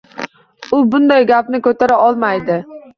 [0.79, 2.63] U bunday gapni ko'tara olmaydi.